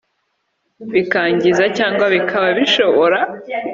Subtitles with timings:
[0.93, 3.19] Bikangiza Cyangwa Bikaba Bishobora